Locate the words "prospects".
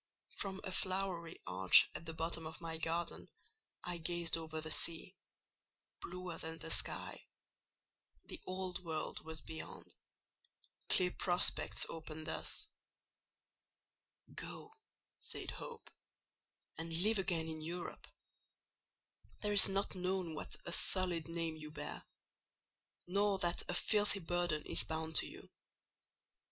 11.11-11.85